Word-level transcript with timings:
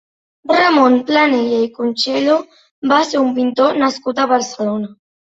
Ramon 0.59 0.93
Planella 1.09 1.59
i 1.65 1.67
Conxello 1.75 2.37
va 2.91 2.97
ser 3.09 3.19
un 3.19 3.27
pintor 3.35 3.77
nascut 3.83 4.23
a 4.23 4.27
Barcelona. 4.33 4.91